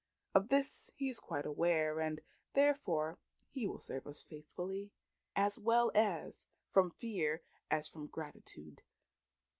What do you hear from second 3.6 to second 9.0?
will serve us faithfully, as well from fear as from gratitude."